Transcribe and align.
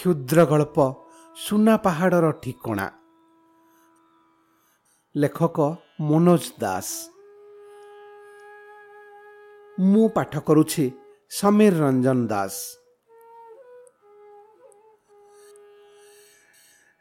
କ୍ଷୁଦ୍ର 0.00 0.44
ଗଳ୍ପ 0.44 0.94
ସୁନା 1.36 1.76
ପାହାଡ଼ର 1.76 2.30
ଠିକଣା। 2.32 2.90
ଲେଖକ 5.16 5.60
ମନୋଜ 6.00 6.44
ଦାସ। 6.60 6.88
ମୁଁ 9.80 10.08
ପାଠ 10.08 10.38
କରୁଛି 10.38 10.84
ସମୀର 11.30 11.74
ରଞ୍ଜନ 11.78 12.26
ଦାସ। 12.26 12.54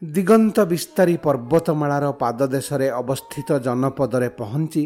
ଦିଗନ୍ତ 0.04 0.60
ବିସ୍ତାରୀ 0.60 1.18
ପର୍ବତମାଳାର 1.18 2.12
ପାଦଦେଶରେ 2.12 2.90
ଅବସ୍ଥିତ 2.92 3.50
ଜନପଦରେ 3.58 4.30
ପହଞ୍ଚି 4.30 4.84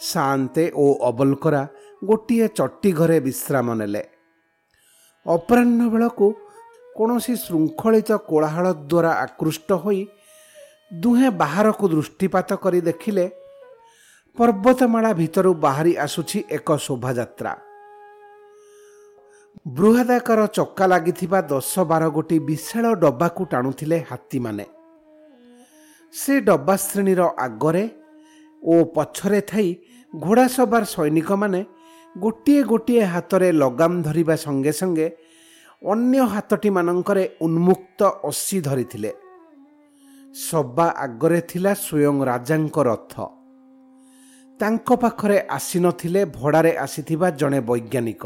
ସାନ୍ତେ 0.00 0.70
ଓ 0.74 0.86
ଅବଲକରା 1.02 1.68
ଗୋଟିଏ 2.04 2.48
ଚଟି 2.48 2.92
ଘରେ 2.92 3.20
ବିଶ୍ରାମ 3.20 3.74
ନେଲେ। 3.74 4.02
ଅପରାହ୍ନ 5.26 5.90
ବେଳକୁ 5.90 6.43
କୌଣସି 6.96 7.34
ଶୃଙ୍ଖଳିତ 7.44 8.10
କୋଳାହଳ 8.28 8.66
ଦ୍ୱାରା 8.90 9.12
ଆକୃଷ୍ଟ 9.24 9.68
ହୋଇ 9.84 10.00
ଦୁହେଁ 11.02 11.30
ବାହାରକୁ 11.42 11.84
ଦୃଷ୍ଟିପାତ 11.94 12.48
କରି 12.64 12.80
ଦେଖିଲେ 12.88 13.24
ପର୍ବତମାଳା 14.36 15.10
ଭିତରୁ 15.20 15.50
ବାହାରି 15.64 15.92
ଆସୁଛି 15.96 16.38
ଏକ 16.56 16.68
ଶୋଭାଯାତ୍ରା। 16.86 17.52
ବୃହଦାକାର 19.76 20.40
ଚକା 20.56 20.84
ଲାଗିଥିବା 20.92 21.38
ଦଶ 21.52 21.72
ବାର 21.90 22.02
ଗୋଟି 22.16 22.36
ବିଶାଳ 22.48 22.84
ଡବାକୁ 23.02 23.42
ଟାଣୁଥିଲେ 23.52 23.98
ହାତୀମାନେ। 24.10 24.64
ସେ 26.14 26.34
ଡବା 26.40 26.74
ଶ୍ରେଣୀର 26.86 27.22
ଆଗରେ 27.46 27.84
ଓ 28.62 28.74
ପଛରେ 28.94 29.40
ଥାଇ 29.50 29.68
ଘୋଡ଼ାସବାର 30.14 30.82
ସୈନିକମାନେ 30.94 31.60
ଗୋଟିଏ 32.16 32.62
ଗୋଟିଏ 32.62 33.04
ହାତରେ 33.14 33.48
ଲଗାମ 33.52 33.92
ଧରିବା 34.02 34.34
ସଙ୍ଗେ 34.36 34.72
ସଙ୍ଗେ 34.80 35.06
ଅନ୍ୟ 35.92 36.20
ହାତଟିମାନଙ୍କରେ 36.24 37.24
ଉନ୍ମୁକ୍ତ 37.40 38.00
ଅସି 38.24 38.60
ଧରିଥିଲେ। 38.60 39.12
ସବା 40.34 40.86
ଆଗରେ 40.96 41.40
ଥିଲା 41.40 41.72
ସ୍ୱୟଂ 41.74 42.16
ରାଜାଙ୍କ 42.24 42.76
ରଥ। 42.78 43.14
ତାଙ୍କ 44.60 44.88
ପାଖରେ 44.96 45.38
ଆସିନଥିଲେ 45.50 46.24
ଭଡ଼ାରେ 46.24 46.72
ଆସିଥିବା 46.76 47.30
ଜଣେ 47.30 47.60
ବୈଜ୍ଞାନିକ। 47.60 48.24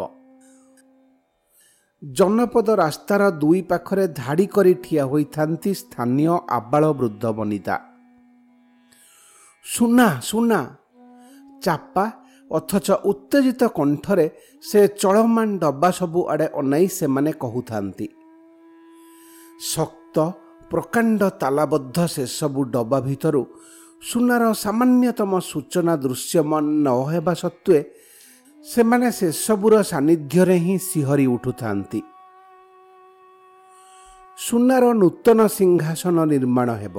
ଜନପଦ 2.03 2.69
ରାସ୍ତାର 2.77 3.23
ଦୁଇ 3.31 3.63
ପାଖରେ 3.63 4.05
ଧାଡ଼ି 4.09 4.47
କରି 4.47 4.75
ଠିଆ 4.75 5.05
ହୋଇଥାନ୍ତି 5.05 5.71
ସ୍ଥାନୀୟ 5.75 6.35
ଆବାଳ 6.51 6.93
ବୃଦ୍ଧ 6.93 7.25
ବନିତା। 7.33 7.77
ସୁନା 9.65 10.09
ସୁନା 10.21 10.61
ଚାପା 11.63 12.05
ଅଥଚ 12.51 12.89
ଉତ୍ତେଜିତ 13.05 13.63
କଣ୍ଠରେ 13.69 14.27
ସେ 14.63 14.81
ଚଳମାନ 15.01 15.59
ଡବା 15.59 15.91
ସବୁ 15.91 16.21
ଆଡ଼େ 16.29 16.47
ଅନାଇ 16.55 16.87
ସେମାନେ 16.89 17.33
କହୁଥାନ୍ତି। 17.33 18.07
ଶକ୍ତ 19.73 20.17
ପ୍ରକାଣ୍ଡ 20.71 21.21
ତାଲାବଦ୍ଧ 21.41 21.99
ସେସବୁ 22.07 22.61
ଡବା 22.65 22.99
ଭିତରୁ 23.01 23.43
ସୁନାର 24.03 24.53
ସାମାନ୍ୟତମ 24.53 25.33
ସୂଚନା 25.41 25.95
ଦୃଶ୍ୟମାନ 25.97 26.65
ନ 26.85 26.89
ହେବା 27.13 27.35
ସତ୍ତ୍ୱେ 27.35 27.79
ସେମାନେ 28.67 29.09
ସେସବୁର 29.11 29.75
ସାନ୍ନିଧ୍ୟରେ 29.83 30.57
ହିଁ 30.59 30.77
ଶିହରି 30.79 31.27
ଉଠୁଥାନ୍ତି। 31.27 32.01
ସୁନାର 34.39 34.85
ନୂତନ 34.93 35.39
ସିଂହାସନ 35.47 36.17
ନିର୍ମାଣ 36.25 36.69
ହେବ। 36.75 36.97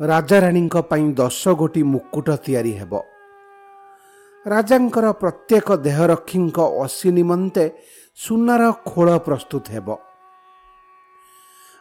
ରାଜାରାଣୀଙ୍କ 0.00 0.76
ପାଇଁ 0.90 1.06
ଦଶ 1.14 1.42
ଗୋଟି 1.48 1.82
ମୁକୁଟ 1.82 2.28
ତିଆରି 2.44 2.72
ହେବ। 2.72 2.92
ରାଜାଙ୍କର 4.48 5.06
ପ୍ରତ୍ୟେକ 5.12 5.68
ଦେହରକ୍ଷୀଙ୍କ 5.76 6.58
ଅଶୀ 6.84 7.08
ନିମନ୍ତେ 7.10 7.64
ସୁନାର 8.18 8.62
ଖୋଳ 8.86 9.08
ପ୍ରସ୍ତୁତ 9.18 9.64
ହେବ। 9.68 9.88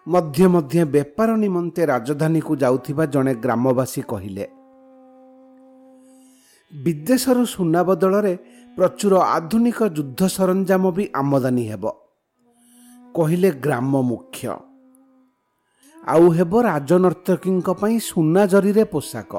ମଧ୍ୟ 0.07 0.39
ମଧ୍ୟ 0.47 0.83
ବେପାର 0.85 1.29
ନିମନ୍ତେ 1.35 1.81
ରାଜଧାନୀକୁ 1.85 2.53
ଯାଉଥିବା 2.55 3.03
ଜଣେ 3.05 3.33
ଗ୍ରାମବାସୀ 3.35 4.01
କହିଲେ 4.01 4.45
ବିଦେଶରୁ 6.71 7.43
ସୁନା 7.45 7.81
ବଦଳରେ 7.83 8.33
ପ୍ରଚୁର 8.77 9.13
ଆଧୁନିକ 9.35 9.79
ଯୁଦ୍ଧ 9.97 10.21
ସରଞ୍ଜାମ 10.27 10.83
ବି 10.91 11.03
ଆମଦାନୀ 11.15 11.63
ହେବ। 11.63 11.85
କହିଲେ 13.15 13.49
ଗ୍ରାମ 13.51 13.91
ମୁଖ୍ୟ। 14.01 14.47
ଆଉ 16.07 16.25
ହେବ 16.31 16.53
ରାଜନର୍ତ୍ତକୀଙ୍କ 16.61 17.67
ପାଇଁ 17.81 17.95
ସୁନା 17.99 18.43
ଜରିରେ 18.45 18.83
ପୋଷାକ। 18.83 19.31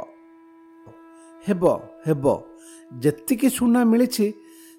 ହେବ 1.46 1.62
ହେବ। 2.06 2.24
ଯେତିକି 3.02 3.48
ସୁନା 3.58 3.80
ମିଳିଛି 3.90 4.26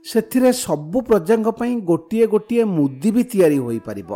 ସେଥିରେ 0.06 0.52
ସବୁ 0.66 0.98
ପ୍ରଜାଙ୍କ 1.08 1.48
ପାଇଁ 1.60 1.74
ଗୋଟିଏ 1.90 2.26
ଗୋଟିଏ 2.34 2.64
ମୁଦି 2.78 3.10
ବି 3.16 3.24
ତିଆରି 3.32 3.60
ହୋଇପାରିବ। 3.66 4.12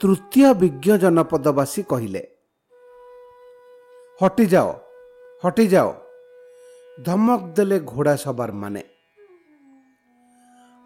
ତୃତୀୟ 0.00 0.48
ବିଜ୍ଞ 0.60 0.86
ଜନପଦବାସୀ 1.02 1.82
କହିଲେ 1.90 2.22
ହଟିଯାଅ 4.20 4.70
ହଟିଯାଅ 5.44 5.90
ଧମକ 6.98 7.42
ଦେଲେ 7.56 7.78
ଘୋଡ଼ା 7.90 8.14
ସବାରମାନେ 8.24 8.82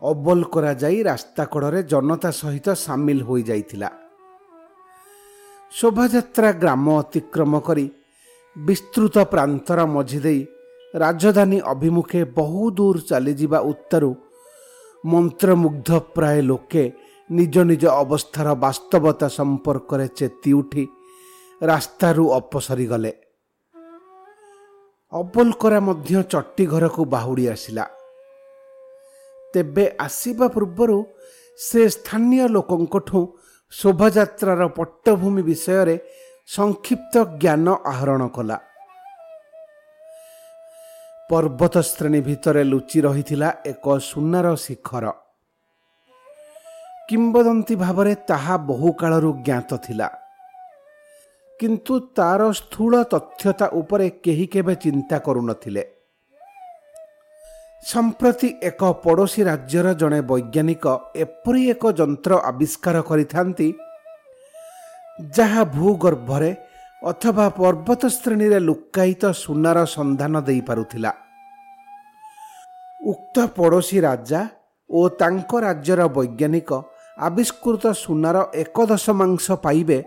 ଅବଲ 0.03 0.41
କରାଯାଇ 0.55 0.99
ରାସ୍ତା 1.03 1.43
କଡ଼ରେ 1.53 1.81
ଜନତା 1.83 2.31
ସହିତ 2.41 2.69
ସାମିଲ 2.85 3.21
ହୋଇଯାଇଥିଲା। 3.23 3.91
ଶୋଭାଯାତ୍ରା 5.73 6.51
ଗ୍ରାମ 6.63 6.87
ଅତିକ୍ରମ 7.03 7.53
କରି 7.67 7.87
ବିସ୍ତୃତ 8.57 9.17
ପ୍ରାନ୍ତର 9.33 9.79
ମଝି 9.87 10.19
ଦେଇ 10.21 10.41
ରାଜଧାନୀ 10.95 11.61
ଅଭିମୁଖେ 11.73 12.25
ବହୁ 12.37 12.71
ଦୂର 12.71 12.99
ଚାଲିଯିବା 13.01 13.59
ଉତ୍ତରୁ 13.61 14.11
ମନ୍ତ୍ରମୁଗ୍ଧ 15.05 15.91
ପ୍ରାୟ 16.15 16.39
ଲୋକେ 16.43 16.85
ନିଜ 17.31 17.55
ନିଜ 17.71 17.85
ଅବସ୍ଥାର 18.03 18.49
ବାସ୍ତବତା 18.65 19.27
ସମ୍ପର୍କରେ 19.39 20.07
ଚେତି 20.19 20.51
ଉଠି 20.53 20.85
ରାସ୍ତାରୁ 21.63 22.25
ଅପସରି 22.39 22.87
ଗଲେ 22.87 23.13
ଅବଲକରା 25.13 25.81
ମଧ୍ୟ 25.81 26.23
ଚଟି 26.33 26.65
ଘରକୁ 26.67 27.03
ବାହୁଡ଼ି 27.05 27.45
ଆସିଲା। 27.49 27.85
ତେବେ 29.55 29.85
ଆସିବା 30.01 30.47
ପୂର୍ବରୁ 30.55 30.99
ସେ 31.59 31.81
ସ୍ଥାନୀୟ 31.89 32.47
ଲୋକଙ୍କଠୁ 32.49 33.21
ଶୋଭାଯାତ୍ରାର 33.73 34.63
ପଟ୍ଟଭୂମି 34.79 35.43
ବିଷୟରେ 35.43 35.97
ସଂକ୍ଷିପ୍ତ 36.49 37.15
ଜ୍ଞାନ 37.43 37.67
ଆହରଣ 37.93 38.23
କଲା। 38.29 38.59
ପର୍ବତ 41.31 41.75
ଶ୍ରେଣୀ 41.91 42.21
ଭିତରେ 42.21 42.63
ଲୁଚି 42.65 43.01
ରହିଥିଲା 43.07 43.49
ଏକ 43.67 43.85
ସୁନାର 44.11 44.47
ଶିଖର। 44.57 45.05
କିମ୍ବଦନ୍ତୀ 47.09 47.75
ଭାବରେ 47.77 48.15
ତାହା 48.31 48.55
ବହୁ 48.69 48.89
କାଳରୁ 49.01 49.31
ଜ୍ଞାତ 49.47 49.71
ଥିଲା। 49.87 50.09
କିନ୍ତୁ 51.61 51.95
ତାର 52.17 52.41
ସ୍ଥୂଳ 52.61 52.93
ତଥ୍ୟତା 53.13 53.67
ଉପରେ 53.81 54.07
କେହି 54.25 54.47
କେବେ 54.47 54.75
ଚିନ୍ତା 54.85 55.17
କରୁନଥିଲେ। 55.27 55.83
ସମ୍ପ୍ରତି 57.83 58.49
ଏକ 58.63 58.81
ପଡ଼ୋଶୀ 59.05 59.43
ରାଜ୍ୟର 59.51 59.87
ଜଣେ 60.01 60.21
ବୈଜ୍ଞାନିକ 60.31 60.85
ଏପରି 61.17 61.63
ଏକ 61.71 61.83
ଯନ୍ତ୍ର 62.01 62.33
ଆବିଷ୍କାର 62.51 62.97
କରିଥାନ୍ତି 63.11 63.69
ଯାହା 65.37 65.63
ଭୂଗର୍ଭରେ 65.77 66.51
ଅଥବା 67.03 67.47
ପର୍ବତ 67.49 68.03
ଶ୍ରେଣୀରେ 68.07 68.59
ଲୁକାୟିତ 68.61 69.25
ସୁନାର 69.33 69.79
ସନ୍ଧାନ 69.85 70.35
ଦେଇପାରୁଥିଲା। 70.41 71.11
ଉକ୍ତ 73.03 73.37
ପଡ଼ୋଶୀ 73.57 73.99
ରାଜା 74.01 74.41
ଓ 74.91 75.01
ତାଙ୍କ 75.21 75.51
ରାଜ୍ୟର 75.67 76.01
ବୈଜ୍ଞାନିକ 76.17 76.71
ଆବିଷ୍କୃତ 77.19 77.85
ସୁନାର 78.05 78.37
ଏକ 78.55 78.77
ଦଶମାଂଶ 78.87 79.47
ପାଇବେ 79.65 79.99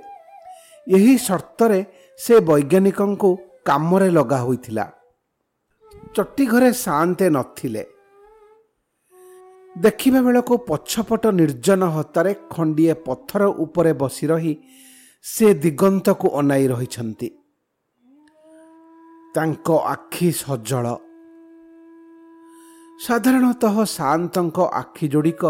ଏହି 0.88 1.14
ସର୍ତ୍ତରେ 1.18 1.80
ସେ 2.20 2.36
ବୈଜ୍ଞାନିକଙ୍କୁ 2.50 3.30
କାମରେ 3.66 4.10
ଲଗା 4.10 4.40
ହୋଇଥିଲା। 4.46 4.86
ଚଟି 6.16 6.46
ଘରେ 6.46 6.70
ସାନ୍ତେ 6.86 7.26
ନଥିଲେ। 7.30 7.84
ଦେଖିବା 9.76 10.20
ବେଳକୁ 10.22 10.54
ପଛପଟ 10.70 11.24
ନିର୍ଜନ 11.40 11.82
ହତାରେ 11.96 12.32
ଖଣ୍ଡିଏ 12.50 12.94
ପଥର 13.06 13.42
ଉପରେ 13.64 13.92
ବସି 13.94 14.26
ରହି 14.28 14.54
ସେ 15.26 15.54
ଦିଗନ୍ତକୁ 15.54 16.28
ଅନାଇ 16.40 16.68
ରହିଛନ୍ତି। 16.68 17.28
ତାଙ୍କ 19.36 19.68
ଆଖି 19.86 20.32
ସଜଳ। 20.32 20.86
ସାଧାରଣତଃ 23.06 23.76
ଶାନ୍ତଙ୍କ 23.86 24.58
ଆଖି 24.74 25.08
ଯୋଡ଼ିକ 25.08 25.44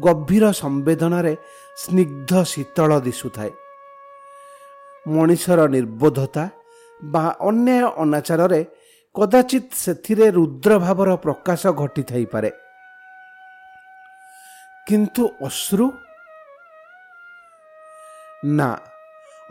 ଗଭୀର 0.00 0.44
ସମ୍ବେଦନାରେ 0.52 1.36
ସ୍ନିଗ୍ଧ 1.76 2.32
ଶୀତଳ 2.44 2.90
ଦିଶୁଥାଏ। 3.00 3.50
ମଣିଷର 5.06 5.60
ନିର୍ବୋଧତା 5.66 6.44
ବା 7.04 7.24
ଅନ୍ୟାୟ 7.40 7.86
ଅନାଚାରରେ 7.96 8.60
କଦାଚିତ୍ 9.14 9.72
ସେଥିରେ 9.74 10.26
ରୁଦ୍ରଭାବର 10.30 11.16
ପ୍ରକାଶ 11.16 11.62
ଘଟିଥାଇପାରେ। 11.66 12.50
କିନ୍ତୁ 14.86 15.24
ଅଶ୍ରୁ? 15.42 15.86
ନା 18.44 18.70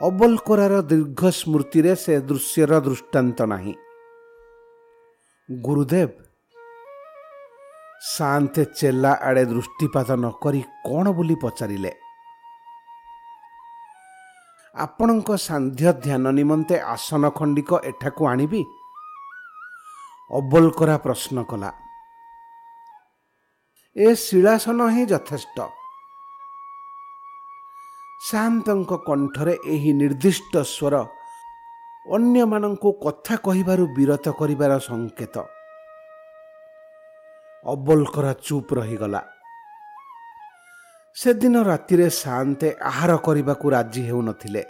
ଅବଲକରାର 0.07 0.75
ଦୀର୍ଘ 0.81 1.21
ସ୍ମୃତିରେ 1.29 1.93
ସେ 1.95 2.13
ଦୃଶ୍ୟର 2.19 2.71
ଦୃଷ୍ଟାନ୍ତ 2.79 3.39
ନାହିଁ। 3.53 3.73
ଗୁରୁଦେବ 5.49 6.11
ଶାନ୍ତେ 8.01 8.63
ଚେଲା 8.79 9.11
ଆଡ଼େ 9.21 9.43
ଦୃଷ୍ଟିପାତ 9.45 10.09
ନ 10.15 10.25
କରି 10.43 10.61
କ'ଣ 10.87 11.05
ବୋଲି 11.17 11.35
ପଚାରିଲେ? 11.43 11.91
ଆପଣଙ୍କ 14.75 15.29
ସାନ୍ଧ୍ୟ 15.47 15.89
ଧ୍ୟାନ 16.03 16.25
ନିମନ୍ତେ 16.39 16.75
ଆସନ 16.95 17.23
ଖଣ୍ଡିକ 17.29 17.71
ଏଠାକୁ 17.83 18.21
ଆଣିବି? 18.27 18.61
ଅବଲକରା 20.31 20.95
ପ୍ରଶ୍ନ 20.97 21.37
କଲା 21.43 21.71
ଏ 23.95 24.07
ଶିଳାସନ 24.15 24.79
ହିଁ 24.93 25.03
ଯଥେଷ୍ଟ। 25.11 25.57
ଶାନ୍ତଙ୍କ 28.31 28.93
କଣ୍ଠରେ 28.93 29.57
ଏହି 29.65 29.93
ନିର୍ଦ୍ଦିଷ୍ଟ 29.93 30.57
ସ୍ୱର 30.57 30.95
ଅନ୍ୟମାନଙ୍କୁ 32.07 32.91
କଥା 32.91 33.35
କହିବାରୁ 33.35 33.87
ବିରତ 33.87 34.29
କରିବାର 34.29 34.79
ସଂକେତ। 34.79 35.35
ଅବଲକରା 37.65 38.33
ଚୁପ୍ 38.33 38.73
ରହିଗଲା। 38.73 39.21
ସେଦିନ 41.15 41.55
ରାତିରେ 41.63 42.09
ଶାନ୍ତେ 42.09 42.75
ଆହାର 42.81 43.11
କରିବାକୁ 43.17 43.69
ରାଜି 43.69 44.01
ହେଉନଥିଲେ। 44.01 44.63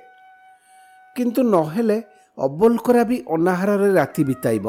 କିନ୍ତୁ 1.15 1.41
ନହେଲେ 1.44 1.97
ଅବଲକରା 2.38 3.03
ବି 3.03 3.17
ଅନାହାରରେ 3.29 3.89
ରାତି 3.94 4.23
ବିତାଇବ। 4.23 4.65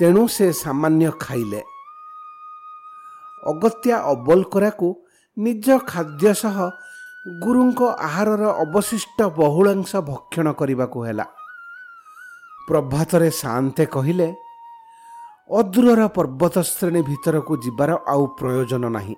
ତେଣୁ 0.00 0.22
ସେ 0.28 0.52
ସାମାନ୍ୟ 0.52 1.10
ଖାଇଲେ। 1.20 1.62
ଅଗତ୍ୟା 3.46 3.96
ଅବଲକରାକୁ 4.02 4.88
ନିଜ 5.36 5.66
ଖାଦ୍ୟ 5.86 6.34
ସହ 6.34 6.56
ଗୁରୁଙ୍କ 7.28 7.80
ଆହାରର 8.08 8.42
ଅବଶିଷ୍ଟ 8.64 9.18
ବହୁଳାଂଶ 9.38 9.90
ଭକ୍ଷଣ 10.10 10.46
କରିବାକୁ 10.60 10.98
ହେଲା। 11.06 11.26
ପ୍ରଭାତରେ 12.68 13.28
ଶାନ୍ତେ 13.42 13.84
କହିଲେ 13.94 14.28
ଅଦୂରର 15.50 16.02
ପର୍ବତ 16.16 16.54
ଶ୍ରେଣୀ 16.70 17.00
ଭିତରକୁ 17.10 17.52
ଯିବାର 17.64 17.90
ଆଉ 18.12 18.22
ପ୍ରୟୋଜନ 18.38 18.84
ନାହିଁ। 18.96 19.16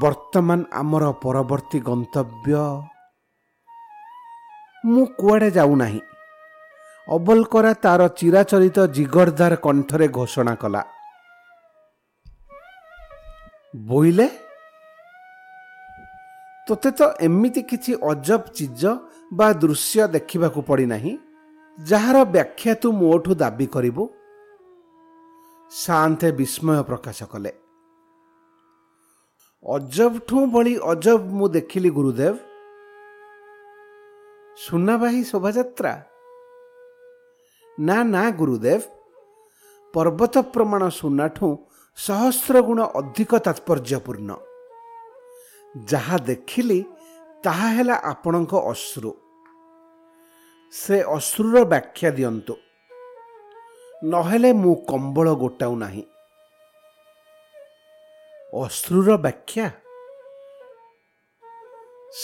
ବର୍ତ୍ତମାନ 0.00 0.58
ଆମର 0.80 1.04
ପରବର୍ତ୍ତୀ 1.22 1.78
ଗନ୍ତବ୍ୟ 1.88 2.54
ମୁଁ 4.84 5.04
କୁଆଡ଼େ 5.18 5.50
ଯାଉନାହିଁ। 5.50 6.00
ଅବଲକରା 7.08 7.72
ତାର 7.84 8.00
ଚିରାଚରିତ 8.18 8.78
ଜିଗରଦାର 8.96 9.52
କଣ୍ଠରେ 9.66 10.06
ଘୋଷଣା 10.08 10.54
କଲା 10.62 10.82
ବୋଇଲେ 13.88 14.26
ତୋତେ 16.68 16.90
ତ 16.90 17.00
ଏମିତି 17.20 17.62
କିଛି 17.70 17.92
ଅଜବ 18.10 18.42
ଚିଜ 18.56 18.82
ବା 19.32 19.48
ଦୃଶ୍ୟ 19.52 20.06
ଦେଖିବାକୁ 20.14 20.60
ପଡ଼ିନାହିଁ 20.68 21.12
ଯାହାର 21.78 22.16
ବ୍ୟାଖ୍ୟା 22.24 22.72
ତୁ 22.82 22.88
ମୋଠୁ 22.92 23.32
ଦାବି 23.34 23.66
କରିବୁ। 23.66 24.04
ଶାନ୍ତେ 25.70 26.28
ବିସ୍ମୟ 26.32 26.80
ପ୍ରକାଶ 26.82 27.18
କଲେ। 27.32 27.52
ଅଜବଠୁ 29.64 30.38
ଭଳି 30.46 30.74
ଅଜବ 30.92 31.20
ମୁଁ 31.38 31.46
ଦେଖିଲି 31.48 31.90
ଗୁରୁଦେବ। 31.90 32.34
ସୁନାବାହୀ 34.58 35.22
ଶୋଭାଯାତ୍ରା? 35.24 35.94
ନା 37.78 37.98
ନା 38.04 38.24
ଗୁରୁଦେବ 38.30 38.82
ପର୍ବତ 39.94 40.34
ପ୍ରମାଣ 40.54 40.82
ସୁନାଠୁ 40.98 41.48
ସହସ୍ର 41.98 42.54
ଗୁଣ 42.60 42.80
ଅଧିକ 43.00 43.32
ତାତ୍ପର୍ଯ୍ୟପୂର୍ଣ୍ଣ। 43.46 44.30
ଯାହା 45.82 46.18
ଦେଖିଲି 46.18 46.84
ତାହା 47.42 47.68
ହେଲା 47.68 47.94
ଆପଣଙ୍କ 47.94 48.54
ଅଶ୍ରୁ। 48.54 49.14
ସେ 50.72 51.02
ଅଶ୍ରୁର 51.02 51.64
ବ୍ୟାଖ୍ୟା 51.64 52.10
ଦିଅନ୍ତୁ। 52.10 52.56
ନହେଲେ 54.04 54.52
ମୁଁ 54.52 54.74
କମ୍ବଳ 54.74 55.34
ଗୋଟାଉ 55.34 55.76
ନାହିଁ। 55.76 56.02
ଅଶ୍ରୁର 58.64 59.16
ବ୍ୟାଖ୍ୟା? 59.16 59.70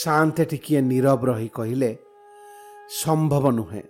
ଶାନ୍ତେ 0.03 0.45
ଟିକିଏ 0.45 0.81
ନୀରବ 0.81 1.27
ରହି 1.27 1.49
କହିଲେ 1.49 1.97
ସମ୍ଭବ 2.89 3.51
ନୁହେଁ। 3.51 3.83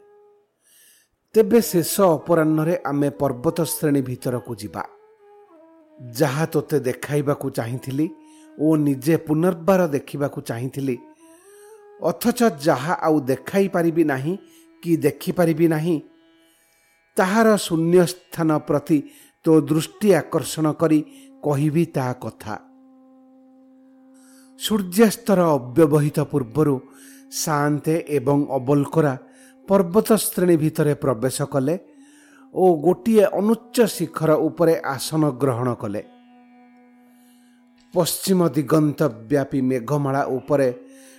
ତେବେ 1.35 1.61
ଶେଷ 1.61 2.01
ଅପରାହ୍ନରେ 2.01 2.81
ଆମେ 2.87 3.11
ପର୍ବତ 3.11 3.63
ଶ୍ରେଣୀ 3.63 4.03
ଭିତରକୁ 4.03 4.55
ଯିବା। 4.55 4.85
ଯାହା 6.11 6.47
ତୋତେ 6.47 6.81
ଦେଖାଇବାକୁ 6.81 7.51
ଚାହିଁଥିଲି 7.51 8.11
ଓ 8.65 8.67
ନିଜେ 8.87 9.15
ପୁନର୍ବାର 9.27 9.81
ଦେଖିବାକୁ 9.95 10.39
ଚାହିଁଥିଲି। 10.49 10.97
ଅଥଚ 12.01 12.41
ଯାହା 12.67 12.95
ଆଉ 13.07 13.17
ଦେଖାଇ 13.31 13.67
ପାରିବି 13.75 14.03
ନାହିଁ 14.13 14.35
କି 14.83 14.93
ଦେଖିପାରିବି 15.05 15.67
ନାହିଁ 15.75 15.97
ତାହାର 17.17 17.49
ଶୂନ୍ୟସ୍ଥାନ 17.67 18.51
ପ୍ରତି 18.69 18.99
ତୋ 19.45 19.53
ଦୃଷ୍ଟି 19.71 20.09
ଆକର୍ଷଣ 20.23 20.67
କରି 20.81 21.01
କହିବି 21.43 21.85
ତା 21.97 22.07
କଥା। 22.23 22.55
ସୂର୍ଯ୍ୟାସ୍ତର 24.61 25.41
ଅବ୍ୟବହିତ 25.57 26.19
ପୂର୍ବରୁ 26.33 26.75
ଶାନ୍ତେ 27.45 27.95
ଏବଂ 28.17 28.39
ଅବଲକରା 28.59 29.15
ପର୍ବତ 29.69 30.09
ଶ୍ରେଣୀ 30.27 30.57
ଭିତରେ 30.63 30.95
ପ୍ରବେଶ 31.05 31.39
କଲେ 31.53 31.75
ଓ 32.55 32.65
ଗୋଟିଏ 32.87 33.25
ଅନୁଚ୍ଚ 33.41 33.77
ଶିଖର 33.97 34.31
ଉପରେ 34.49 34.75
ଆସନ 34.95 35.23
ଗ୍ରହଣ 35.43 35.69
କଲେ। 35.75 36.03
ପଶ୍ଚିମ 37.95 38.49
ଦିଗନ୍ତ 38.49 39.01
ବ୍ୟାପୀ 39.31 39.61
ମେଘମାଳା 39.61 40.23
ଉପରେ 40.25 40.69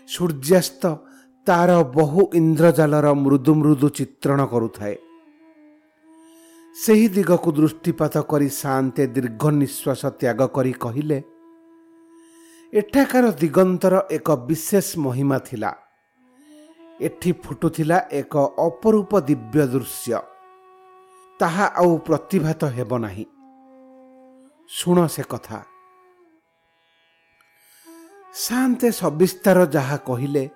ସୂର୍ଯ୍ୟାସ୍ତ 0.07 0.83
ତାର 1.47 1.69
ବହୁ 1.95 2.21
ଇନ୍ଦ୍ରଜାଲର 2.33 3.07
ମୃଦୁ 3.13 3.51
ମୃଦୁ 3.55 3.87
ଚିତ୍ରଣ 3.89 4.39
କରୁଥାଏ। 4.45 4.95
ସେହି 6.75 7.07
ଦିଗକୁ 7.07 7.49
ଦୃଷ୍ଟିପାତ 7.51 8.15
କରି 8.31 8.49
ଶାନ୍ତେ 8.49 9.03
ଦୀର୍ଘ 9.07 9.43
ନିଶ୍ୱାସ 9.61 10.01
ତ୍ୟାଗ 10.19 10.39
କରି 10.47 10.73
କହିଲେ 10.73 11.17
ଏଠାକାର 12.73 13.25
ଦିଗନ୍ତର 13.31 13.95
ଏକ 14.11 14.27
ବିଶେଷ 14.47 14.87
ମହିମା 14.97 15.37
ଥିଲା। 15.39 15.71
ଏଠି 17.01 17.31
ଫୁଟୁଥିଲା 17.43 17.97
ଏକ 18.11 18.33
ଅପରୂପ 18.59 19.11
ଦିବ୍ୟ 19.19 19.63
ଦୃଶ୍ୟ। 19.67 20.19
ତାହା 21.39 21.65
ଆଉ 21.81 21.97
ପ୍ରତିଭାତ 21.97 22.61
ହେବ 22.65 22.91
ନାହିଁ। 22.97 23.25
ଶୁଣ 24.69 24.97
ସେ 25.07 25.23
କଥା। 25.29 25.70
ଶାନ୍ତେ 28.35 28.91
ସବିସ୍ତାର 28.91 29.65
ଯାହା 29.65 29.97
କହିଲେ 29.97 30.49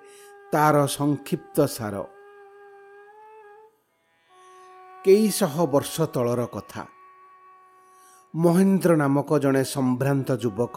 ତାର 0.52 0.86
ସଂକ୍ଷିପ୍ତ 0.86 1.56
ସାର। 1.66 1.94
କେଇଶହ 5.04 5.54
ବର୍ଷ 5.66 6.00
ତଳର 6.14 6.46
କଥା। 6.46 6.82
ମହେନ୍ଦ୍ର 8.34 8.96
ନାମକ 8.96 9.38
ଜଣେ 9.38 9.62
ସମ୍ଭ୍ରାନ୍ତ 9.64 10.28
ଯୁବକ 10.42 10.76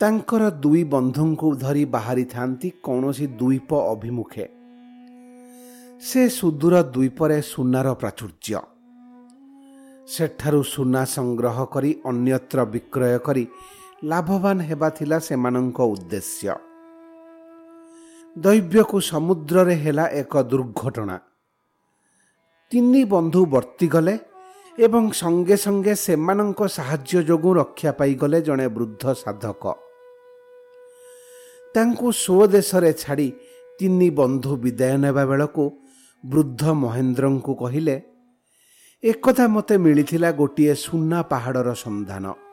ତାଙ୍କର 0.00 0.42
ଦୁଇ 0.50 0.84
ବନ୍ଧୁଙ୍କୁ 0.84 1.48
ଧରି 1.54 1.84
ବାହାରିଥାନ୍ତି 1.84 2.68
କୌଣସି 2.82 3.26
ଦ୍ୱୀପ 3.26 3.70
ଅଭିମୁଖେ। 3.92 4.46
ସେ 6.02 6.20
ସୁଦୂର 6.28 6.74
ଦ୍ୱୀପରେ 6.82 7.38
ସୁନାର 7.42 7.88
ପ୍ରାଚୁର୍ଯ୍ୟ। 7.94 8.60
ସେଠାରୁ 10.08 10.62
ସୁନା 10.62 11.02
ସଂଗ୍ରହ 11.04 11.56
କରି 11.64 11.90
ଅନ୍ୟତ୍ର 12.04 12.58
ବିକ୍ରୟ 12.64 13.18
କରି 13.18 13.44
ଲାଭବାନ 14.04 14.62
ହେବା 14.62 14.90
ଥିଲା 14.90 15.18
ସେମାନଙ୍କ 15.18 15.78
ଉଦ୍ଦେଶ୍ୟ। 15.80 16.54
ଦୈବ୍ୟକୁ 18.38 19.00
ସମୁଦ୍ରରେ 19.00 19.74
ହେଲା 19.74 20.04
ଏକ 20.08 20.42
ଦୁର୍ଘଟଣା। 20.42 21.18
ତିନି 22.70 23.04
ବନ୍ଧୁ 23.04 23.46
ବର୍ତ୍ତିଗଲେ 23.46 24.18
ଏବଂ 24.78 25.10
ସଙ୍ଗେ 25.10 25.56
ସଙ୍ଗେ 25.56 25.94
ସେମାନଙ୍କ 25.94 26.60
ସାହାଯ୍ୟ 26.66 27.22
ଯୋଗୁଁ 27.22 27.54
ରକ୍ଷା 27.54 27.92
ପାଇଗଲେ 27.92 28.40
ଜଣେ 28.42 28.68
ବୃଦ୍ଧ 28.68 29.04
ସାଧକ। 29.14 29.64
ତାଙ୍କୁ 31.74 32.06
ସ୍ୱଦେଶରେ 32.12 32.92
ଛାଡ଼ି 32.92 33.32
ତିନି 33.78 34.10
ବନ୍ଧୁ 34.10 34.56
ବିଦାୟ 34.56 34.96
ନେବା 34.98 35.24
ବେଳକୁ 35.26 35.64
ବୃଦ୍ଧ 36.24 36.62
ମହେନ୍ଦ୍ରଙ୍କୁ 36.82 37.54
କହିଲେ 37.54 38.02
ଏକଥା 39.02 39.48
ମୋତେ 39.48 39.74
ମିଳିଥିଲା 39.78 40.30
ଗୋଟିଏ 40.32 40.74
ସୁନା 40.74 41.22
ପାହାଡ଼ର 41.22 41.74
ସନ୍ଧାନ। 41.74 42.47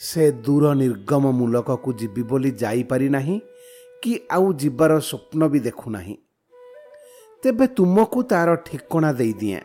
ସେ 0.00 0.24
ଦୂର 0.32 0.74
ନିର୍ଗମ 0.74 1.30
ମୂଲକକୁ 1.30 1.92
ଯିବି 1.92 2.22
ବୋଲି 2.22 2.50
ଯାଇପାରି 2.50 3.08
ନାହିଁ 3.08 3.36
କି 4.02 4.12
ଆଉ 4.30 4.52
ଯିବାର 4.52 4.92
ସ୍ୱପ୍ନ 4.98 5.48
ବି 5.48 5.60
ଦେଖୁନାହିଁ। 5.60 6.14
ତେବେ 7.42 7.66
ତୁମକୁ 7.66 8.22
ତାର 8.22 8.54
ଠିକଣା 8.56 9.10
ଦେଇଦିଏ। 9.12 9.60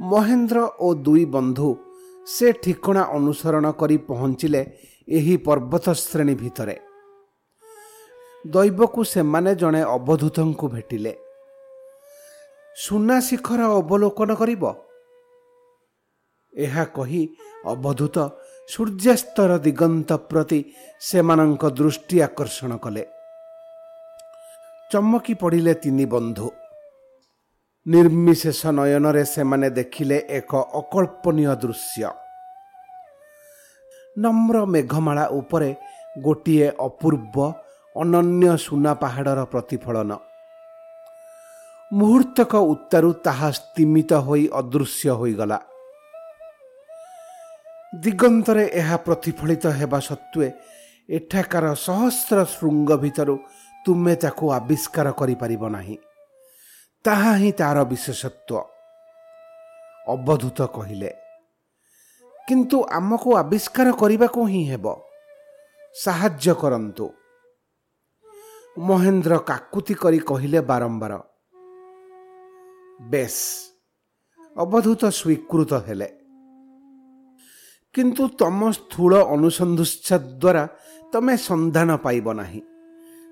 ମହେନ୍ଦ୍ର 0.00 0.58
ଓ 0.80 0.94
ଦୁଇ 0.94 1.24
ବନ୍ଧୁ 1.24 1.68
ସେ 2.26 2.52
ଠିକଣା 2.52 3.02
ଅନୁସରଣ 3.16 3.66
କରି 3.70 3.96
ପହଞ୍ଚିଲେ 3.98 4.62
ଏହି 5.08 5.36
ପର୍ବତ 5.36 5.84
ଶ୍ରେଣୀ 5.92 6.34
ଭିତରେ। 6.34 6.76
ଦୈବକୁ 8.46 9.00
ସେମାନେ 9.04 9.54
ଜଣେ 9.54 9.82
ଅବଧୂତଙ୍କୁ 9.96 10.66
ଭେଟିଲେ। 10.68 11.12
ସୁନା 12.76 13.16
ଶିଖର 13.20 13.60
ଅବଲୋକନ 13.80 14.30
କରିବ? 14.34 14.64
ଏହା 16.52 16.84
କହି 16.96 17.22
ଅବଧୂତ 17.64 18.16
ସୂର୍ଯ୍ୟାସ୍ତର 18.68 19.58
ଦିଗନ୍ତ 19.58 20.10
ପ୍ରତି 20.12 20.60
ସେମାନଙ୍କ 21.00 21.64
ଦୃଷ୍ଟି 21.70 22.16
ଆକର୍ଷଣ 22.20 22.76
କଲେ। 22.76 23.04
ଚମକି 24.92 25.34
ପଡ଼ିଲେ 25.34 25.74
ତିନି 25.74 26.06
ବନ୍ଧୁ। 26.06 26.50
ନିର୍ମିଶେଷ 27.86 28.66
ନୟନରେ 28.66 29.24
ସେମାନେ 29.24 29.68
ଦେଖିଲେ 29.70 30.18
ଏକ 30.28 30.52
ଅକଳ୍ପନୀୟ 30.74 31.54
ଦୃଶ୍ୟ। 31.56 32.10
ନମ୍ର 34.18 34.56
ମେଘମାଳା 34.66 35.24
ଉପରେ 35.28 35.70
ଗୋଟିଏ 36.22 36.68
ଅପୂର୍ବ 36.80 37.36
ଅନନ୍ୟ 37.96 38.56
ସୁନା 38.56 38.92
ପାହାଡ଼ର 38.94 39.40
ପ୍ରତିଫଳନ। 39.44 40.10
ମୁହୂର୍ତ୍ତକ 41.92 42.52
ଉତ୍ତାରୁ 42.72 43.12
ତାହା 43.12 43.50
ସ୍ତିମିତ 43.50 44.12
ହୋଇ 44.12 44.44
ଅଦୃଶ୍ୟ 44.52 45.10
ହୋଇଗଲା। 45.10 45.58
ଦିଗନ୍ତରେ 48.02 48.64
ଏହା 48.72 48.96
ପ୍ରତିଫଳିତ 48.96 49.66
ହେବା 49.66 50.00
ସତ୍ତ୍ୱେ 50.00 50.48
ଏଠାକାର 51.10 51.74
ସହସ୍ର 51.74 52.44
ଶୃଙ୍ଗ 52.44 52.96
ଭିତରୁ 52.96 53.36
ତୁମେ 53.84 54.14
ତାକୁ 54.16 54.44
ଆବିଷ୍କାର 54.52 55.12
କରିପାରିବ 55.12 55.62
ନାହିଁ। 55.68 55.96
ତାହା 57.04 57.32
ହିଁ 57.36 57.52
ତାର 57.52 57.84
ବିଶେଷତ୍ୱ। 57.84 58.56
ଅବଧୂତ 60.08 60.58
କହିଲେ 60.62 61.10
କିନ୍ତୁ 62.48 62.76
ଆମକୁ 62.82 63.36
ଆବିଷ୍କାର 63.36 63.88
କରିବାକୁ 63.92 64.40
ହିଁ 64.46 64.62
ହେବ। 64.70 64.86
ସାହାଯ୍ୟ 65.94 66.54
କରନ୍ତୁ 66.54 67.06
ମହେନ୍ଦ୍ର 68.78 69.38
କାକୁତି 69.38 69.94
କରି 69.94 70.18
କହିଲେ 70.18 70.60
ବାରମ୍ବାର 70.60 71.12
ବେଶ। 73.00 73.36
ଅବଧୂତ 74.56 75.02
ସ୍ୱୀକୃତ 75.08 75.72
ହେଲେ। 75.74 76.25
କିନ୍ତୁ 77.96 78.28
ତମ 78.28 78.70
ସ୍ଥୂଳ 78.70 79.12
ଅନୁସନ୍ଧୁଚ୍ଛେଦ 79.16 80.22
ଦ୍ୱାରା 80.38 80.68
ତମେ 81.12 81.36
ସନ୍ଧାନ 81.36 81.96
ପାଇବ 81.96 82.32
ନାହିଁ। 82.32 82.62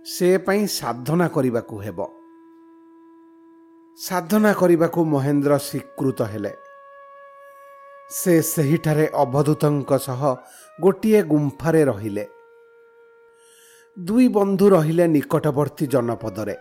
ସେ 0.04 0.38
ପାଇଁ 0.38 0.66
ସାଧନା 0.66 1.28
କରିବାକୁ 1.28 1.76
ହେବ। 1.78 1.98
ସାଧନା 3.96 4.52
କରିବାକୁ 4.52 5.04
ମହେନ୍ଦ୍ର 5.04 5.58
ସ୍ୱୀକୃତ 5.58 6.22
ହେଲେ। 6.22 6.52
ସେ 8.10 8.42
ସେହିଠାରେ 8.42 9.10
ଅବଧୂତଙ୍କ 9.14 9.90
ସହ 9.98 10.22
ଗୋଟିଏ 10.80 11.22
ଗୁମ୍ଫାରେ 11.22 11.84
ରହିଲେ। 11.84 12.24
ଦୁଇ 13.98 14.28
ବନ୍ଧୁ 14.28 14.70
ରହିଲେ 14.70 15.06
ନିକଟବର୍ତ୍ତୀ 15.06 15.86
ଜନପଦରେ। 15.86 16.56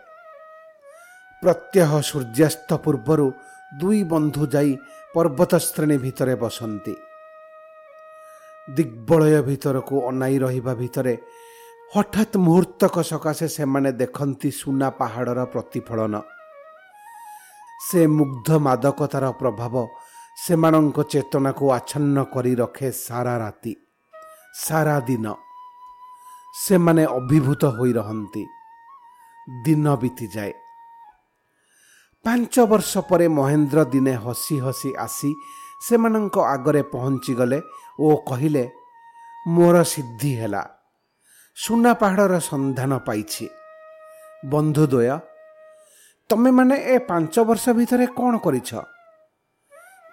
ପ୍ରତ୍ୟହ 1.44 2.02
ସୂର୍ଯ୍ୟାସ୍ତ 2.02 2.74
ପୂର୍ବରୁ 2.74 3.32
ଦୁଇ 3.80 4.04
ବନ୍ଧୁ 4.04 4.48
ଯାଇ 4.48 4.78
ପର୍ବତ 5.14 5.52
ଶ୍ରେଣୀ 5.58 5.98
ଭିତରେ 5.98 6.36
ବସନ୍ତି। 6.36 6.96
ଦିଗ୍ବଳୟ 8.68 9.42
ଭିତରକୁ 9.42 10.08
ଅନାଇ 10.08 10.38
ରହିବା 10.40 10.74
ଭିତରେ 10.74 11.18
ହଠାତ୍ 11.96 12.38
ମୁହୂର୍ତ୍ତକ 12.38 13.02
ସକାଶେ 13.02 13.48
ସେମାନେ 13.48 13.92
ଦେଖନ୍ତି 13.92 14.52
ସୁନା 14.52 14.90
ପାହାଡ଼ର 14.90 15.46
ପ୍ରତିଫଳନ। 15.46 16.22
ସେ 17.90 18.08
ମୁଗ୍ଧ 18.08 18.50
ମାଦକତାର 18.58 19.32
ପ୍ରଭାବ 19.32 19.88
ସେମାନଙ୍କ 20.46 20.98
ଚେତନାକୁ 21.04 21.72
ଆଚ୍ଛନ୍ନ 21.72 22.24
କରି 22.24 22.56
ରଖେ 22.56 22.92
ସାରା 22.92 23.38
ରାତି 23.38 23.74
ସାରା 24.54 25.00
ଦିନ। 25.00 25.26
ସେମାନେ 26.56 27.06
ଅଭିଭୂତ 27.06 27.66
ହୋଇ 27.66 27.94
ରହନ୍ତି। 27.94 28.44
ଦିନ 29.66 29.96
ବିତିଯାଏ। 29.96 30.54
ପାଞ୍ଚ 32.26 32.60
ବର୍ଷ 32.60 32.98
ପରେ 32.98 33.28
ମହେନ୍ଦ୍ର 33.28 33.84
ଦିନେ 33.84 34.14
ହସି 34.16 34.60
ହସି 34.60 34.96
ଆସି 34.96 35.36
ସେମାନଙ୍କ 35.88 36.38
ଆଗରେ 36.40 36.82
ପହଞ୍ଚିଗଲେ 36.84 37.60
ଓ 38.00 38.16
କହିଲେ 38.28 38.64
ମୋର 39.48 39.84
ସିଦ୍ଧି 39.84 40.32
ହେଲା। 40.36 40.64
ସୁନା 41.58 41.94
ପାହାଡ଼ର 41.94 42.40
ସନ୍ଧାନ 42.40 42.98
ପାଇଛି। 42.98 43.46
ବନ୍ଧୁଦ୍ୱୟ 44.46 45.20
ତମେମାନେ 46.30 46.76
ଏ 46.94 46.96
ପାଞ୍ଚ 47.00 47.40
ବର୍ଷ 47.40 47.70
ଭିତରେ 47.70 48.06
କ'ଣ 48.18 48.38
କରିଛ? 48.38 48.70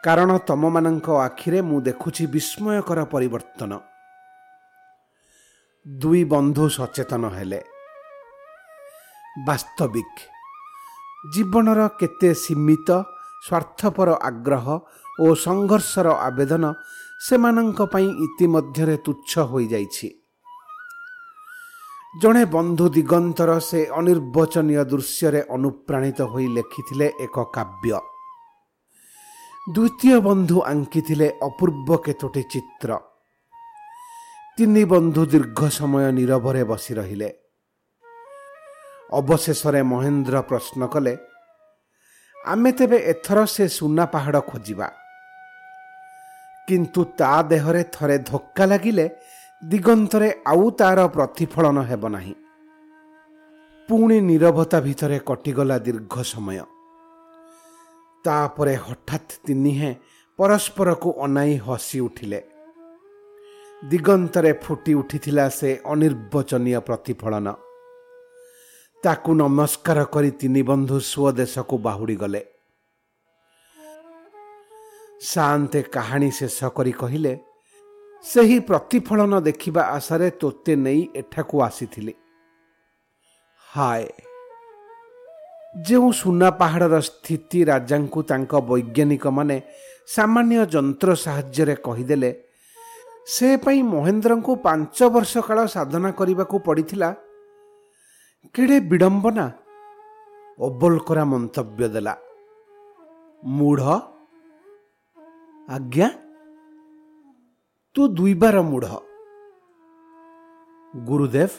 କାରଣ 0.04 0.38
ତମମାନଙ୍କ 0.38 1.08
ଆଖିରେ 1.10 1.60
ମୁଁ 1.60 1.80
ଦେଖୁଛି 1.80 2.26
ବିସ୍ମୟକର 2.26 3.04
ପରିବର୍ତ୍ତନ। 3.04 3.72
ଦୁଇ 5.86 6.24
ବନ୍ଧୁ 6.24 6.64
ସଚେତନ 6.68 7.28
ହେଲେ। 7.28 7.60
ବାସ୍ତବିକ 9.46 10.14
ଜୀବନର 11.32 11.80
କେତେ 12.00 12.30
ସୀମିତ 12.34 12.88
ସ୍ୱାର୍ଥପର 13.46 14.08
ଆଗ୍ରହ 14.22 14.66
ଓ 15.20 15.34
ସଂଘର୍ଷର 15.34 16.08
ଆବେଦନ 16.20 16.64
ସେମାନଙ୍କ 17.20 17.80
ପାଇଁ 17.92 18.08
ଇତିମଧ୍ୟରେ 18.24 18.96
ତୁଚ୍ଛ 18.96 19.32
ହୋଇଯାଇଛି। 19.38 20.08
ଜଣେ 22.22 22.44
ବନ୍ଧୁ 22.44 22.88
ଦିଗନ୍ତର 22.88 23.58
ସେ 23.58 23.80
ଅନିର୍ବାଚନୀୟ 23.90 24.84
ଦୃଶ୍ୟରେ 24.84 25.40
ଅନୁପ୍ରାଣିତ 25.50 26.20
ହୋଇ 26.22 26.46
ଲେଖିଥିଲେ 26.46 27.06
ଏକ 27.20 27.36
କାବ୍ୟ। 27.54 27.98
ଦ୍ୱିତୀୟ 29.70 30.20
ବନ୍ଧୁ 30.20 30.56
ଆଙ୍କିଥିଲେ 30.62 31.28
ଅପୂର୍ବ 31.42 31.88
କେତୋଟି 31.96 32.42
ଚିତ୍ର। 32.42 32.90
ତିନି 34.58 34.84
ବନ୍ଧୁ 34.84 35.22
ଦୀର୍ଘ 35.26 35.60
ସମୟ 35.68 36.04
ନିରବରେ 36.12 36.62
ବସି 36.64 36.92
ରହିଲେ। 36.94 37.30
ଅବଶେଷରେ 39.12 39.82
ମହେନ୍ଦ୍ର 39.82 40.36
ପ୍ରଶ୍ନ 40.40 40.86
କଲେ 40.86 41.14
ଆମେ 42.46 42.70
ତେବେ 42.72 42.98
ଏଥର 43.12 43.38
ସେ 43.46 43.68
ସୁନା 43.68 44.04
ପାହାଡ଼ 44.06 44.40
ଖୋଜିବା? 44.40 44.88
କିନ୍ତୁ 46.70 47.00
ତା 47.18 47.32
ଦେହରେ 47.42 47.82
ଥରେ 47.92 48.16
ଧକ୍କା 48.30 48.64
ଲାଗିଲେ 48.66 49.06
ଦିଗନ୍ତରେ 49.62 50.28
ଆଉ 50.46 50.66
ତାର 50.70 50.98
ପ୍ରତିଫଳନ 51.06 51.78
ହେବ 51.82 52.02
ନାହିଁ। 52.08 52.34
ପୁଣି 53.88 54.16
ନିରବତା 54.20 54.78
ଭିତରେ 54.80 55.18
କଟିଗଲା 55.28 55.76
ଦୀର୍ଘ 55.78 56.14
ସମୟ। 56.22 56.58
ତାପରେ 58.24 58.74
ହଠାତ୍ 58.86 59.32
ତିନିହେଁ 59.46 59.92
ପରସ୍ପରକୁ 60.38 61.10
ଅନାଇ 61.24 61.54
ହସି 61.66 61.98
ଉଠିଲେ। 62.00 62.40
ଦିଗନ୍ତରେ 63.82 64.52
ଫୁଟି 64.64 64.92
ଉଠିଥିଲା 64.94 65.46
ସେ 65.48 65.70
ଅନିର୍ବାଚନୀୟ 65.84 66.80
ପ୍ରତିଫଳନ। 66.88 67.46
ତାକୁ 69.02 69.30
ନମସ୍କାର 69.34 69.98
କରି 70.04 70.30
ତିନି 70.40 70.62
ବନ୍ଧୁ 70.62 70.96
ସ୍ୱଦେଶକୁ 71.10 71.74
ବାହୁଡ଼ି 71.78 72.16
ସାନ୍ତେ 75.20 75.80
କାହାଣୀ 75.94 76.30
ଶେଷ 76.30 76.58
କରି 76.76 76.92
କହିଲେ 76.92 77.32
ସେହି 78.24 78.58
ପ୍ରତିଫଳନ 78.68 79.32
ଦେଖିବା 79.40 79.82
ଆଶାରେ 79.96 80.28
ତୋତେ 80.40 80.72
ନେଇ 80.76 81.02
ଏଠାକୁ 81.20 81.56
ଆସିଥିଲି। 81.62 82.14
ହାୟ 83.68 84.04
ଯେଉଁ 85.86 86.08
ସୁନା 86.12 86.48
ପାହାଡ଼ର 86.50 86.94
ସ୍ଥିତି 87.00 87.60
ରାଜାଙ୍କୁ 87.64 88.20
ତାଙ୍କ 88.22 88.52
ବୈଜ୍ଞାନିକମାନେ 88.68 89.56
ସାମାନ୍ୟ 90.14 90.62
ଯନ୍ତ୍ର 90.74 91.08
ସାହାଯ୍ୟରେ 91.24 91.74
କହିଦେଲେ 91.86 92.30
ସେ 93.26 93.48
ପାଇଁ 93.64 93.80
ମହେନ୍ଦ୍ରଙ୍କୁ 93.92 94.52
ପାଞ୍ଚ 94.66 94.96
ବର୍ଷ 95.14 95.32
କାଳ 95.48 95.58
ସାଧନା 95.66 96.10
କରିବାକୁ 96.10 96.56
ପଡ଼ିଥିଲା। 96.66 97.08
କେଡ଼େ 98.54 98.78
ବିଡ଼ମ୍ବନା 98.90 99.46
ଅବୋଲକରା 100.58 101.24
ମନ୍ତବ୍ୟ 101.24 101.88
ଦେଲା। 101.94 102.14
ମୂଢ଼ 103.42 103.84
ଆଜ୍ଞା? 105.68 106.08
ତୁ 107.94 108.08
ଦୁଇବାର 108.08 108.62
ମୂଢ଼। 108.62 108.96
ଗୁରୁଦେବ 110.96 111.50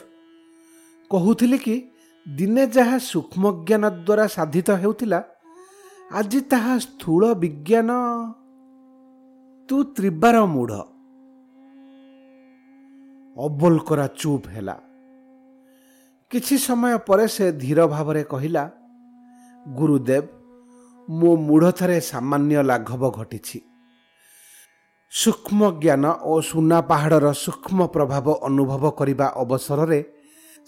କହୁଥିଲି 1.10 1.58
କି 1.58 1.90
ଦିନେ 2.28 2.66
ଯାହା 2.66 2.98
ସୂକ୍ଷ୍ମ 2.98 3.50
ଜ୍ଞାନ 3.50 3.90
ଦ୍ୱାରା 3.90 4.26
ସାଧିତ 4.26 4.70
ହେଉଥିଲା 4.70 5.24
ଆଜି 6.12 6.40
ତାହା 6.40 6.78
ସ୍ଥୂଳ 6.78 7.34
ବିଜ୍ଞାନ। 7.34 7.90
ତୁ 9.68 9.84
ତ୍ରିବାର 9.84 10.44
ମୂଢ଼। 10.44 10.80
ଅବୋଲକରା 13.36 14.06
ଚୁପ୍ 14.06 14.46
ହେଲା। 14.48 14.76
କିଛି 16.30 16.58
ସମୟ 16.58 16.98
ପରେ 16.98 17.28
ସେ 17.28 17.52
ଧୀର 17.52 17.86
ଭାବରେ 17.86 18.22
କହିଲା 18.22 18.70
ଗୁରୁଦେବ 19.68 20.24
ମୋ 21.10 21.36
ମୂଢ଼ଠାରେ 21.36 22.00
ସାମାନ୍ୟ 22.00 22.62
ଲାଘବ 22.62 23.10
ଘଟିଛି। 23.10 23.71
ସୂକ୍ଷ୍ମ 25.12 25.60
ଜ୍ଞାନ 25.82 26.04
ଓ 26.24 26.40
ସୁନା 26.40 26.78
ପାହାଡ଼ର 26.80 27.32
ସୂକ୍ଷ୍ମ 27.32 27.86
ପ୍ରଭାବ 27.86 28.26
ଅନୁଭବ 28.48 28.84
କରିବା 28.90 29.26
ଅବସରରେ 29.42 30.00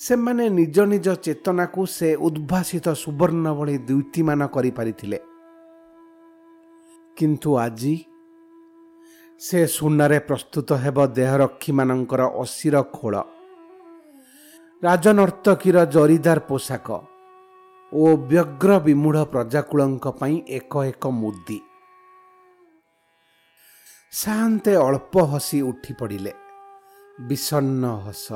ସେମାନେ 0.01 0.45
ନିଜ 0.51 0.77
ନିଜ 0.93 1.07
ଚେତନାକୁ 1.25 1.81
ସେ 1.87 2.09
ଉଦ୍ଭାସିତ 2.17 2.87
ସୁବର୍ଣ୍ଣ 3.03 3.47
ଭଳି 3.59 3.77
ଦ୍ୟୁତିମାନ 3.89 4.41
କରିପାରିଥିଲେ। 4.47 5.19
କିନ୍ତୁ 7.17 7.51
ଆଜି 7.57 7.95
ସେ 9.41 9.61
ସୁନାରେ 9.67 10.19
ପ୍ରସ୍ତୁତ 10.29 10.69
ହେବ 10.85 10.99
ଦେହରକ୍ଷୀମାନଙ୍କର 11.17 12.23
ଅଶିର 12.43 12.75
ଖୋଳ। 12.97 13.15
ରାଜନର୍ତ୍ତକୀର 14.83 15.77
ଜରିଦାର 15.85 16.39
ପୋଷାକ 16.41 16.89
ଓ 17.93 18.05
ବ୍ୟଗ୍ର 18.31 18.71
ବିମୂଢ଼ 18.87 19.21
ପ୍ରଜାକୁଳଙ୍କ 19.33 20.05
ପାଇଁ 20.21 20.37
ଏକ 20.49 20.73
ଏକ 20.85 21.05
ମୁଦି। 21.21 21.59
ସାନ୍ତେ 24.17 24.77
ଅଳ୍ପ 24.77 25.21
ହସି 25.21 25.63
ଉଠି 25.63 25.95
ପଡ଼ିଲେ। 25.95 26.33
ବିଷନ୍ନ 27.21 27.87
ହସ। 27.87 28.33